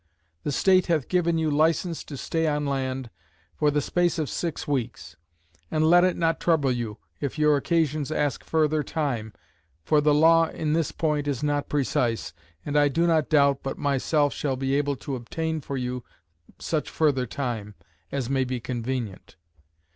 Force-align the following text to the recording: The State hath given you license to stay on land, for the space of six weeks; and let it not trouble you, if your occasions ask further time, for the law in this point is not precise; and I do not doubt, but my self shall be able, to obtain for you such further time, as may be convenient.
The 0.41 0.51
State 0.51 0.87
hath 0.87 1.09
given 1.09 1.37
you 1.37 1.51
license 1.51 2.03
to 2.05 2.17
stay 2.17 2.47
on 2.47 2.65
land, 2.65 3.11
for 3.55 3.69
the 3.69 3.81
space 3.81 4.17
of 4.17 4.29
six 4.31 4.67
weeks; 4.67 5.15
and 5.69 5.85
let 5.87 6.03
it 6.03 6.17
not 6.17 6.39
trouble 6.39 6.71
you, 6.71 6.97
if 7.19 7.37
your 7.37 7.55
occasions 7.55 8.11
ask 8.11 8.43
further 8.43 8.81
time, 8.81 9.31
for 9.83 10.01
the 10.01 10.11
law 10.15 10.47
in 10.47 10.73
this 10.73 10.91
point 10.91 11.27
is 11.27 11.43
not 11.43 11.69
precise; 11.69 12.33
and 12.65 12.75
I 12.75 12.87
do 12.87 13.05
not 13.05 13.29
doubt, 13.29 13.59
but 13.61 13.77
my 13.77 13.99
self 13.99 14.33
shall 14.33 14.55
be 14.55 14.73
able, 14.73 14.95
to 14.95 15.15
obtain 15.15 15.61
for 15.61 15.77
you 15.77 16.03
such 16.57 16.89
further 16.89 17.27
time, 17.27 17.75
as 18.11 18.27
may 18.27 18.43
be 18.43 18.59
convenient. 18.59 19.35